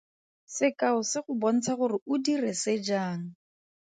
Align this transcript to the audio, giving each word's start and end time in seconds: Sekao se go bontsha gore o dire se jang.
Sekao 0.55 0.99
se 1.09 1.19
go 1.27 1.33
bontsha 1.43 1.73
gore 1.83 1.97
o 2.11 2.13
dire 2.29 2.51
se 2.63 2.73
jang. 2.89 3.23